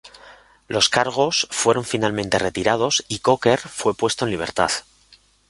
[0.67, 4.71] Los cargos fueron finalmente retirados y Cocker fue puesto en libertad.